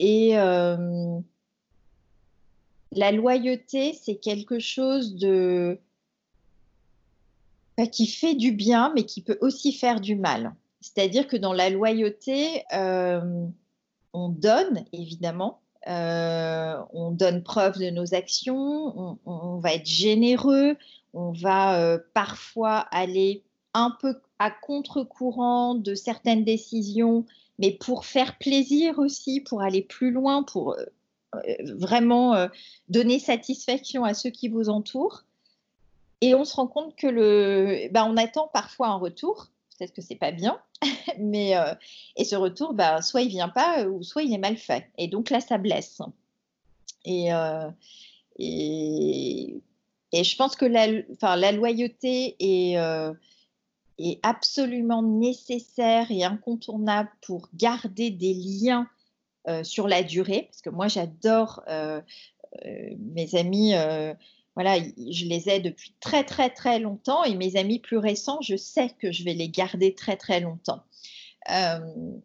[0.01, 1.21] et euh,
[2.93, 5.79] la loyauté, c'est quelque chose de
[7.85, 10.55] qui fait du bien, mais qui peut aussi faire du mal.
[10.81, 13.47] C'est-à-dire que dans la loyauté, euh,
[14.15, 15.61] on donne, évidemment.
[15.89, 20.77] Euh, on donne preuve de nos actions, on, va être généreux,
[21.15, 27.25] on va euh, parfois aller un peu à contre-courant de certaines décisions,
[27.61, 30.77] mais pour faire plaisir aussi, pour aller plus loin, pour
[31.65, 32.49] vraiment
[32.89, 35.25] donner satisfaction à ceux qui vous entourent.
[36.21, 40.03] Et on se rend compte que le, ben, on attend parfois un retour, peut-être que
[40.03, 40.59] c'est pas bien,
[41.19, 41.75] mais euh,
[42.17, 44.91] et ce retour, bah, soit il vient pas, euh, ou soit il est mal fait.
[44.99, 46.01] Et donc là, ça blesse.
[47.05, 47.69] Et, euh,
[48.39, 49.61] et,
[50.13, 50.87] et, je pense que la,
[51.37, 52.77] la loyauté est,
[53.99, 58.89] est absolument nécessaire et incontournable pour garder des liens
[59.63, 61.63] sur la durée, parce que moi j'adore
[62.65, 63.75] mes amis
[64.57, 68.57] voilà, je les ai depuis très très très longtemps et mes amis plus récents, je
[68.57, 70.83] sais que je vais les garder très très longtemps.
[71.51, 71.79] Euh,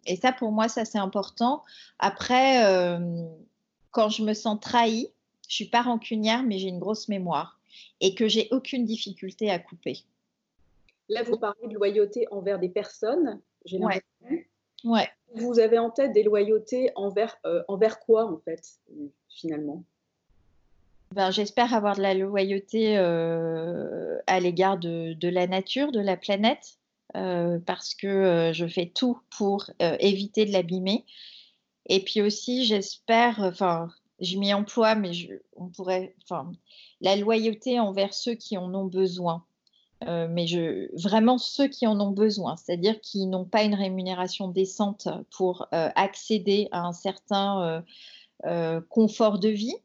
[0.06, 1.62] et ça, pour moi, ça c'est important.
[2.00, 3.26] Après, euh,
[3.92, 5.10] quand je me sens trahie,
[5.50, 7.60] je suis pas rancunière, mais j'ai une grosse mémoire
[8.00, 10.00] et que j'ai aucune difficulté à couper.
[11.10, 13.42] Là, vous parlez de loyauté envers des personnes.
[13.66, 14.02] J'ai ouais.
[14.86, 15.10] ouais.
[15.36, 18.80] Vous avez en tête des loyautés envers, euh, envers quoi, en fait,
[19.30, 19.84] finalement?
[21.14, 26.78] Ben, j'espère avoir de la loyauté euh, à l'égard de, la nature, de la planète,
[27.16, 31.06] euh, parce que je fais tout pour éviter de l'abîmer.
[31.88, 33.90] Et puis aussi, j'espère, enfin,
[34.20, 35.12] je m'y emploie, mais
[35.56, 36.52] on pourrait, enfin,
[37.02, 39.44] la loyauté envers ceux qui en ont besoin.
[40.08, 45.08] Mais je, vraiment ceux qui en ont besoin, c'est-à-dire qui n'ont pas une rémunération décente
[45.30, 47.84] pour accéder à un certain
[48.90, 49.76] confort de vie.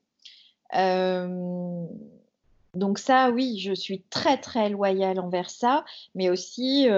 [2.74, 6.88] donc ça, oui, je suis très très loyale envers ça, mais aussi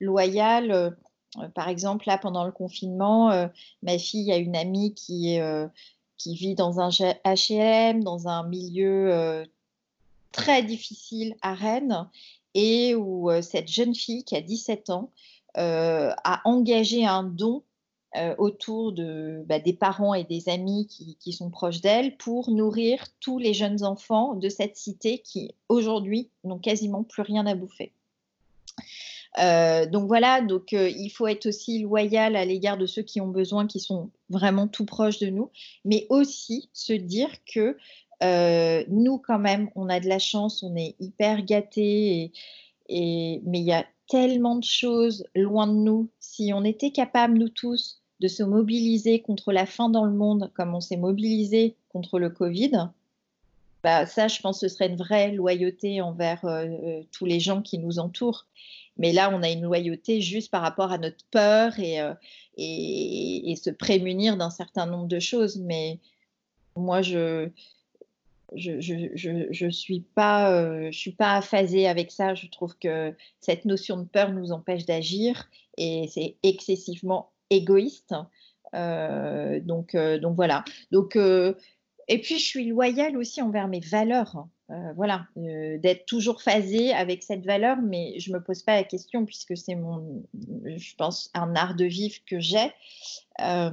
[0.00, 0.94] loyale
[1.36, 3.48] euh, par exemple, là, pendant le confinement, euh,
[3.82, 5.66] ma fille a une amie qui, euh,
[6.16, 9.44] qui vit dans un HLM, dans un milieu
[10.32, 12.08] très difficile à Rennes,
[12.58, 15.10] et où cette jeune fille qui a 17 ans
[15.54, 17.62] a engagé un don
[18.38, 23.38] autour de, bah, des parents et des amis qui, sont proches d'elle pour nourrir tous
[23.38, 27.92] les jeunes enfants de cette cité qui aujourd'hui n'ont quasiment plus rien à bouffer.
[29.38, 33.20] Euh, donc voilà, donc euh, il faut être aussi loyal à l'égard de ceux qui
[33.20, 35.50] ont besoin, qui sont vraiment tout proches de nous,
[35.84, 37.76] mais aussi se dire que
[38.22, 42.32] euh, nous quand même, on a de la chance, on est hyper gâtés,
[42.88, 46.08] mais il y a tellement de choses loin de nous.
[46.18, 50.50] Si on était capable, nous tous, de se mobiliser contre la faim dans le monde,
[50.54, 52.90] comme on s'est mobilisé contre le Covid,
[53.82, 56.44] bah, ça, je pense, ce serait une vraie loyauté envers
[57.12, 58.46] tous les gens qui nous entourent.
[58.98, 62.14] Mais là, on a une loyauté juste par rapport à notre peur et, euh,
[62.56, 65.56] et, se prémunir d'un certain nombre de choses.
[65.58, 66.00] Mais
[66.76, 67.48] moi, je
[68.54, 72.34] je, je, suis pas euh, suis pas avec ça.
[72.34, 78.14] Je trouve que cette notion de peur nous empêche d'agir et c'est excessivement égoïste.
[78.74, 80.64] Euh, donc donc voilà.
[80.90, 81.16] Donc
[82.08, 84.48] et puis je suis loyale aussi envers mes valeurs.
[84.70, 88.74] Euh, voilà, euh, d'être toujours phasé avec cette valeur, mais je ne me pose pas
[88.74, 90.22] la question puisque c'est mon,
[90.66, 92.70] je pense, un art de vivre que j'ai.
[93.40, 93.70] Euh,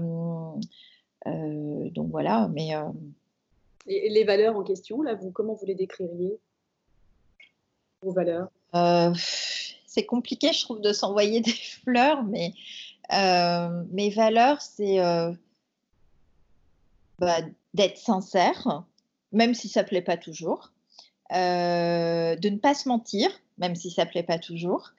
[1.26, 2.72] donc voilà, mais.
[3.88, 6.40] Les valeurs en question, là, vous, comment vous les décririez
[8.02, 8.50] Vos valeurs?
[9.86, 12.54] C'est compliqué, je trouve, de s'envoyer des fleurs, mais
[13.92, 15.00] mes valeurs, c'est
[17.20, 17.38] bah,
[17.74, 18.84] d'être sincère,
[19.32, 20.72] même si ça ne plaît pas toujours.
[21.32, 24.92] Euh, de ne pas se mentir, même si ça ne plaît pas toujours,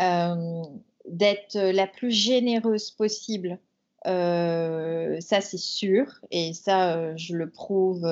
[0.00, 0.62] euh,
[1.06, 3.58] d'être la plus généreuse possible,
[4.06, 8.06] euh, ça c'est sûr, et ça je le prouve,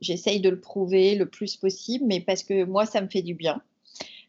[0.00, 3.34] j'essaye de le prouver le plus possible, mais parce que moi ça me fait du
[3.34, 3.62] bien.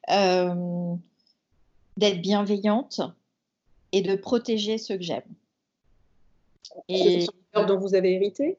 [0.07, 1.01] d'être
[2.21, 3.01] bienveillante
[3.91, 5.23] et de protéger ceux que j'aime.
[6.87, 7.21] Et...
[7.21, 8.57] Ce sont des valeurs dont vous avez hérité?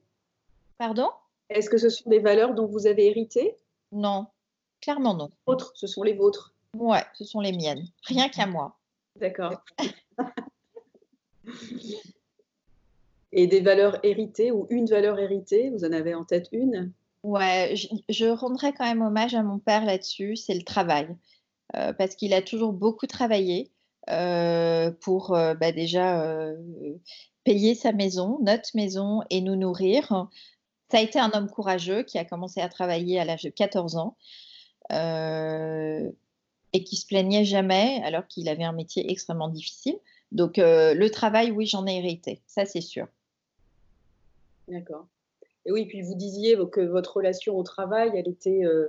[0.78, 1.10] Pardon?
[1.50, 3.56] Est-ce que ce sont des valeurs dont vous avez hérité?
[3.92, 4.26] Non,
[4.80, 5.30] clairement non.
[5.46, 6.54] Autres, ce sont les vôtres?
[6.76, 7.86] Ouais, ce sont les miennes.
[8.04, 8.76] Rien qu'à moi.
[9.16, 9.62] D'accord.
[13.32, 16.92] Et des valeurs héritées ou une valeur héritée, vous en avez en tête une?
[17.22, 17.74] Ouais,
[18.08, 21.08] je, rendrai quand même hommage à mon père là-dessus, c'est le travail.
[21.76, 23.70] Euh, parce qu'il a toujours beaucoup travaillé
[24.08, 26.24] euh, pour euh, bah, déjà
[27.44, 30.28] payer sa maison, notre maison et nous nourrir.
[30.90, 33.96] Ça a été un homme courageux qui a commencé à travailler à l'âge de 14
[33.96, 34.16] ans
[34.90, 39.98] et qui se plaignait jamais alors qu'il avait un métier extrêmement difficile.
[40.32, 43.06] Donc le travail, oui, j'en ai hérité, ça c'est sûr.
[44.68, 45.06] D'accord.
[45.66, 48.64] Et oui, puis vous disiez que votre relation au travail, elle était...
[48.64, 48.88] Euh,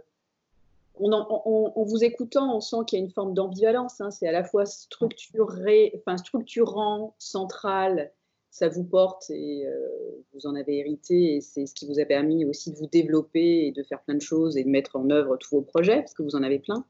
[1.01, 4.01] en, vous écoutant, on sent qu'il y a une forme d'ambivalence.
[4.01, 4.11] Hein.
[4.11, 8.11] c'est à la fois structuré, enfin, structurant, central
[8.51, 9.87] ça vous porte et euh,
[10.33, 13.67] vous en avez hérité et c'est ce qui vous a permis aussi de vous développer
[13.67, 16.13] et de faire plein de choses et de mettre en œuvre tous vos projets parce
[16.13, 16.83] que vous en avez plein.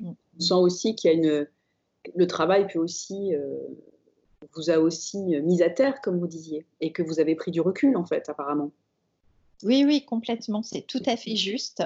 [0.00, 0.10] Mm.
[0.10, 1.48] On sent aussi qu'il y a une
[2.14, 3.58] le travail peut aussi euh,
[4.56, 7.60] vous a aussi mis à terre comme vous disiez et que vous avez pris du
[7.60, 8.72] recul en fait apparemment.
[9.62, 11.82] Oui oui complètement c'est tout à fait juste.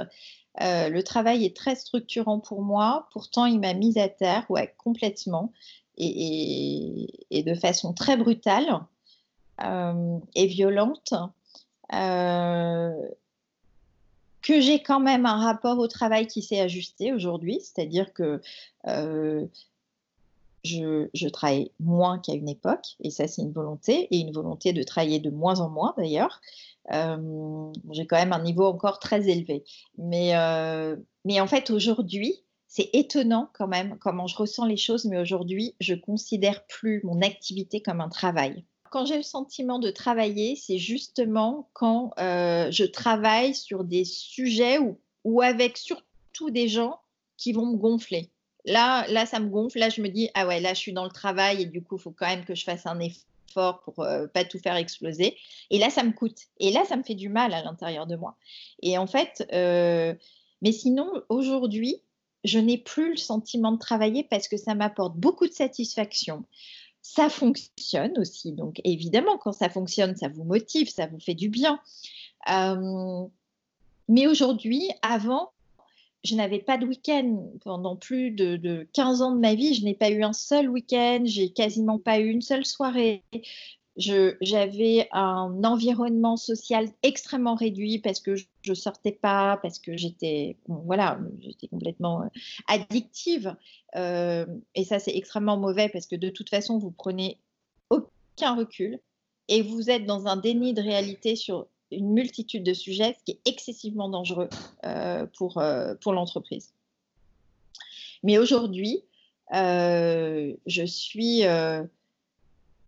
[0.61, 4.75] Euh, le travail est très structurant pour moi, pourtant il m'a mise à terre, ouais,
[4.79, 5.53] complètement,
[5.97, 8.81] et, et de façon très brutale.
[9.65, 11.13] Euh, et violente,
[11.93, 13.09] euh,
[14.43, 18.41] que j'ai quand même un rapport au travail qui s'est ajusté aujourd'hui, c'est-à-dire que
[18.87, 19.47] euh,
[20.65, 24.83] je, travaille moins qu'à une époque, et ça c'est une volonté, et une volonté de
[24.83, 26.41] travailler de moins en moins d'ailleurs.
[26.91, 29.65] j'ai quand même un niveau encore très élevé.
[29.99, 30.33] Mais,
[31.25, 32.35] mais en fait aujourd'hui,
[32.67, 37.21] c'est étonnant quand même comment je ressens les choses, mais aujourd'hui, je considère plus mon
[37.21, 42.85] activité comme un travail quand j'ai le sentiment de travailler, c'est justement quand euh, je
[42.85, 44.79] travaille sur des sujets
[45.25, 47.01] ou, avec surtout des gens
[47.37, 48.31] qui vont me gonfler.
[48.65, 49.79] Là, là, ça me gonfle.
[49.79, 51.97] Là, je me dis, ah ouais, là, je suis dans le travail et du coup,
[51.97, 55.37] il faut quand même que je fasse un effort pour euh, pas tout faire exploser.
[55.71, 56.39] Et là, ça me coûte.
[56.59, 58.37] Et là, ça me fait du mal à l'intérieur de moi.
[58.83, 60.15] Et en fait, euh,
[60.63, 62.03] mais sinon, aujourd'hui,
[62.45, 66.45] je n'ai plus le sentiment de travailler parce que ça m'apporte beaucoup de satisfaction.
[67.03, 68.53] Ça fonctionne aussi.
[68.53, 71.81] Donc, évidemment, quand ça fonctionne, ça vous motive, ça vous fait du bien.
[72.51, 73.27] Euh,
[74.09, 75.51] mais aujourd'hui, avant,
[76.25, 79.75] je n'avais pas de week-end pendant plus de, de, 15 ans de ma vie.
[79.75, 83.23] Je n'ai pas eu un seul week-end, j'ai quasiment pas eu une seule soirée
[83.97, 90.57] j'avais un environnement social extrêmement réduit parce que je ne sortais pas, parce que j'étais
[90.67, 92.27] voilà, j'étais complètement euh,
[92.69, 93.55] addictive.
[93.97, 97.39] Euh, et ça, c'est extrêmement mauvais parce que de toute façon, vous prenez
[97.91, 99.01] aucun recul
[99.49, 103.33] et vous êtes dans un déni de réalité sur une multitude de sujets, ce qui
[103.33, 104.49] est excessivement dangereux
[104.85, 105.63] euh, pour,
[106.01, 106.73] pour l'entreprise.
[108.23, 109.03] Mais aujourd'hui,
[109.53, 111.45] je suis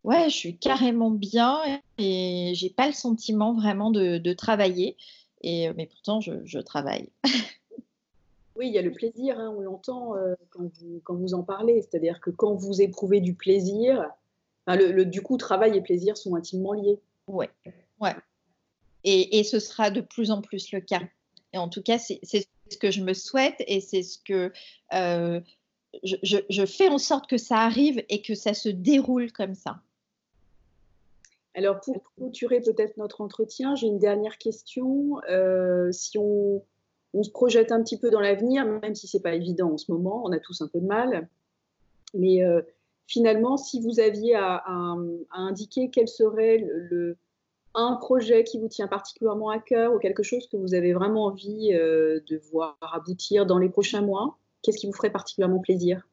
[0.05, 1.61] ouais, je suis carrément bien
[1.99, 4.97] et j'ai pas le sentiment vraiment de, travailler.
[5.43, 7.09] Et, euh, mais pourtant, je, travaille.
[8.57, 11.83] oui, il y a le plaisir, hein, on l'entend euh, quand, vous, en parlez.
[11.83, 14.09] C'est-à-dire que quand vous éprouvez du plaisir,
[14.69, 17.01] le, du coup, travail et plaisir sont intimement liés.
[17.27, 17.51] Ouais,
[18.01, 18.15] ouais.
[19.05, 21.03] Et, ce sera de plus en plus le cas.
[21.53, 24.53] Et en tout cas, c'est ce que je me souhaite et c'est ce que
[24.95, 25.41] euh,
[26.03, 29.81] je, fais en sorte que ça arrive et que ça se déroule comme ça.
[31.55, 35.21] Alors, pour clôturer peut-être notre entretien, j'ai une dernière question.
[35.29, 36.65] Euh, si on,
[37.23, 39.93] se projette un petit peu dans l'avenir, même si ce n'est pas évident en ce
[39.93, 41.29] moment, on a tous un peu de mal,
[42.15, 42.63] mais euh,
[43.07, 44.65] finalement, si vous aviez à,
[45.31, 47.19] indiquer quel serait le,
[47.75, 51.27] un projet qui vous tient particulièrement à cœur ou quelque chose que vous avez vraiment
[51.27, 56.07] envie euh, de voir aboutir dans les prochains mois, qu'est-ce qui vous ferait particulièrement plaisir?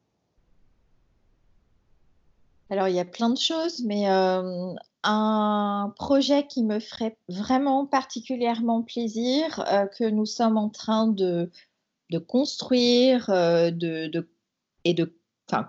[2.70, 4.06] Alors, il y a plein de choses, mais
[5.02, 11.50] un projet qui me ferait vraiment particulièrement plaisir, euh, que nous sommes en train de,
[12.28, 14.28] construire euh, de,
[14.84, 15.14] et de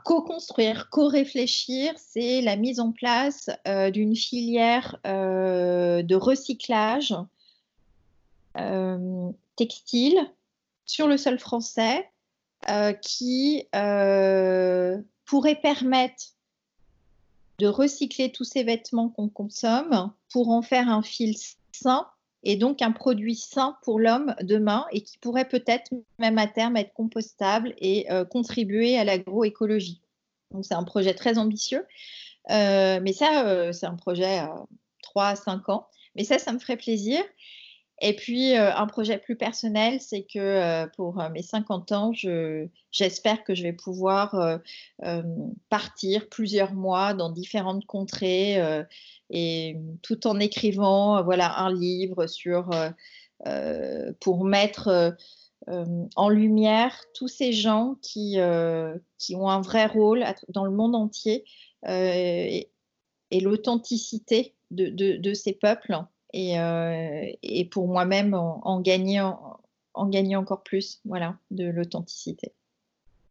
[0.03, 7.15] co-construire, co-réfléchir, c'est la mise en place euh, d'une filière de recyclage
[9.55, 10.19] textile
[10.86, 12.09] sur le sol français
[13.01, 13.65] qui
[15.25, 16.23] pourrait permettre
[17.59, 21.36] de recycler tous ces vêtements qu'on consomme pour en faire un fil
[21.71, 22.07] sain
[22.43, 26.77] et donc un produit sain pour l'homme demain et qui pourrait peut-être même à terme
[26.77, 30.01] être compostable et euh, contribuer à l'agroécologie.
[30.51, 31.85] Donc c'est un projet très ambitieux,
[32.49, 34.65] euh, mais ça euh, c'est un projet à
[35.03, 35.87] 3 à 5 ans.
[36.15, 37.23] Mais ça, ça me ferait plaisir.
[38.03, 42.11] Et puis, euh, un projet plus personnel, c'est que euh, pour euh, mes 50 ans,
[42.91, 44.59] j'espère que je vais pouvoir
[45.69, 48.59] partir plusieurs mois dans différentes contrées
[49.29, 52.69] et tout en écrivant voilà, un livre sur,
[54.19, 55.15] pour mettre
[55.67, 58.37] en lumière tous ces gens qui,
[59.17, 61.45] qui ont un vrai rôle dans le monde entier
[61.87, 62.69] et,
[63.31, 65.97] l'authenticité de, de, ces peuples
[66.34, 69.59] euh, et, pour moi-même en, gagner, en,
[69.93, 72.53] encore plus voilà, de l'authenticité.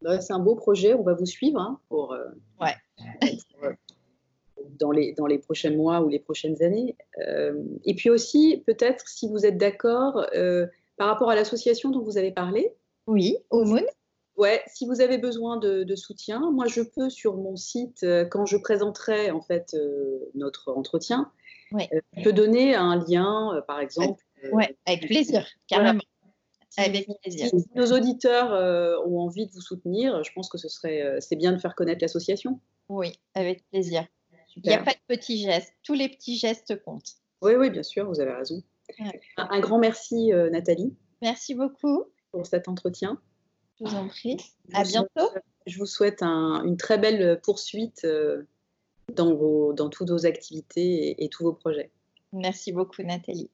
[0.01, 2.25] Bah, c'est un beau projet, on va vous suivre hein, pour, euh,
[2.59, 2.75] ouais.
[3.63, 3.73] Euh,
[4.79, 6.95] dans, les, dans les prochains mois ou les prochaines années.
[7.85, 10.25] et puis aussi, peut-être, si vous êtes d'accord,
[10.97, 12.73] par rapport à l'association dont vous avez parlé.
[13.07, 13.81] Oui, Moon.
[14.37, 18.57] Ouais, si vous avez besoin de, soutien, moi je peux sur mon site, quand je
[18.57, 19.75] présenterai en fait
[20.35, 21.31] notre entretien,
[21.71, 21.89] Ouais.
[21.93, 24.23] Euh, peux donner un lien, euh, par exemple.
[24.51, 26.01] Oui, avec plaisir, carrément.
[26.77, 27.47] Avec plaisir.
[27.47, 31.35] Si nos auditeurs euh, ont envie de vous soutenir, je pense que ce serait, c'est
[31.35, 32.59] bien de faire connaître l'association.
[32.89, 34.05] Oui, avec plaisir.
[34.55, 35.73] Il n'y a pas de petits gestes.
[35.83, 37.15] Tous les petits gestes comptent.
[37.41, 38.61] Oui, oui, bien sûr, vous avez raison.
[39.37, 40.95] Un, grand merci, Nathalie.
[41.21, 42.05] Merci beaucoup.
[42.31, 43.19] Pour cet entretien.
[43.79, 44.37] Je vous en prie.
[44.73, 45.29] à bientôt.
[45.65, 48.05] je vous souhaite une très belle poursuite
[49.15, 51.91] dans, vos, dans toutes vos activités et tous vos projets.
[52.33, 53.49] Merci beaucoup, Nathalie.